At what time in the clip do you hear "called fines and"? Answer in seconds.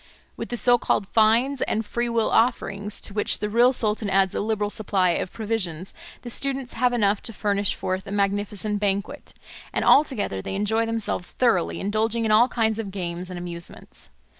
0.79-1.85